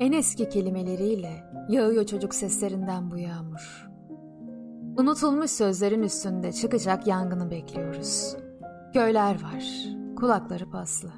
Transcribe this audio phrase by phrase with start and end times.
[0.00, 3.88] En eski kelimeleriyle yağıyor çocuk seslerinden bu yağmur.
[4.98, 8.36] Unutulmuş sözlerin üstünde çıkacak yangını bekliyoruz.
[8.92, 9.64] Köyler var,
[10.16, 11.10] kulakları paslı.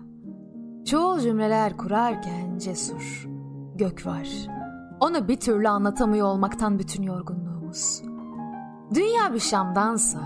[0.84, 3.28] Çoğul cümleler kurarken cesur.
[3.74, 4.28] Gök var.
[5.00, 8.02] Onu bir türlü anlatamıyor olmaktan bütün yorgunluğumuz.
[8.94, 10.20] Dünya bir şamdansa,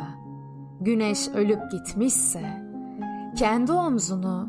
[0.80, 2.42] güneş ölüp gitmişse,
[3.36, 4.48] kendi omzunu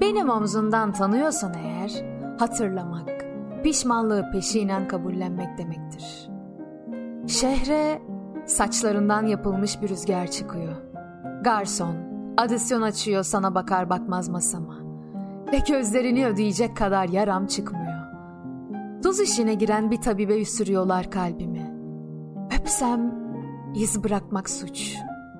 [0.00, 2.04] benim omzundan tanıyorsan eğer,
[2.38, 3.15] hatırlamak,
[3.62, 6.28] pişmanlığı peşinen kabullenmek demektir.
[7.26, 8.02] Şehre
[8.46, 10.76] saçlarından yapılmış bir rüzgar çıkıyor.
[11.44, 11.94] Garson,
[12.36, 14.76] adisyon açıyor sana bakar bakmaz masama.
[15.52, 17.86] Ve gözlerini ödeyecek kadar yaram çıkmıyor.
[19.02, 21.74] Tuz işine giren bir tabibe üstürüyorlar kalbimi.
[22.60, 23.14] Öpsem
[23.74, 24.94] iz bırakmak suç,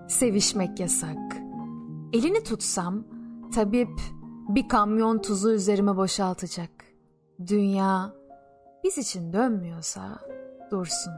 [0.08, 1.36] sevişmek yasak.
[2.12, 3.05] Elini tutsam
[3.55, 4.01] tabip
[4.48, 6.86] bir kamyon tuzu üzerime boşaltacak.
[7.47, 8.12] Dünya
[8.84, 10.19] biz için dönmüyorsa
[10.70, 11.12] dursun,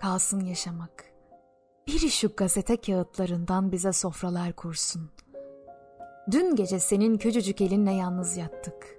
[0.00, 1.04] kalsın yaşamak.
[1.86, 5.10] Biri şu gazete kağıtlarından bize sofralar kursun.
[6.30, 8.96] Dün gece senin küçücük elinle yalnız yattık.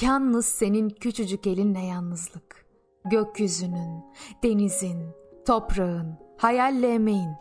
[0.00, 2.66] Yalnız senin küçücük elinle yalnızlık.
[3.04, 4.04] Gökyüzünün,
[4.42, 5.10] denizin,
[5.46, 7.34] toprağın, hayalle emeğin,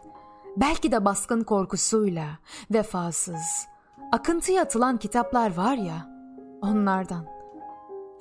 [0.57, 2.39] belki de baskın korkusuyla,
[2.71, 3.67] vefasız,
[4.11, 6.09] akıntıya atılan kitaplar var ya,
[6.61, 7.33] onlardan.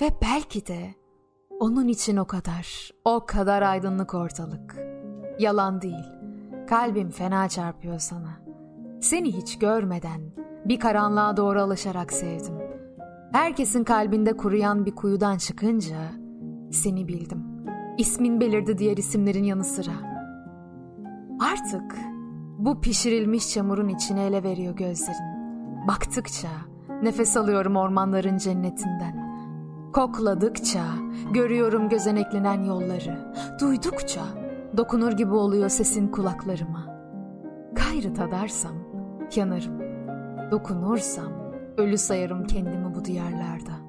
[0.03, 0.95] Ve belki de
[1.61, 4.77] onun için o kadar, o kadar aydınlık ortalık.
[5.39, 6.07] Yalan değil,
[6.69, 8.41] kalbim fena çarpıyor sana.
[9.01, 10.21] Seni hiç görmeden
[10.65, 12.55] bir karanlığa doğru alışarak sevdim.
[13.33, 15.97] Herkesin kalbinde kuruyan bir kuyudan çıkınca
[16.73, 17.45] seni bildim.
[17.99, 19.95] İsmin belirdi diğer isimlerin yanı sıra.
[21.41, 21.97] Artık
[22.59, 25.33] bu pişirilmiş çamurun içine ele veriyor gözlerin.
[25.89, 26.49] Baktıkça
[27.03, 29.22] nefes alıyorum ormanların cennetinden.
[29.93, 30.85] Kokladıkça
[31.33, 33.33] görüyorum gözeneklenen yolları.
[33.61, 34.23] Duydukça
[34.77, 36.87] dokunur gibi oluyor sesin kulaklarıma.
[37.73, 38.75] Gayrı tadarsam
[39.37, 39.81] yanarım.
[40.51, 41.33] Dokunursam
[41.77, 43.82] ölü sayarım kendimi bu diyarlarda.